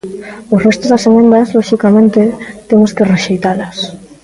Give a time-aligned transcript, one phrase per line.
[0.53, 2.21] O resto das emendas, loxicamente,
[2.69, 3.77] temos que rexeitalas.